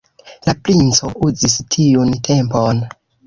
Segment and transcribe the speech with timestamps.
[0.49, 2.81] La princo uzis tiun tempon.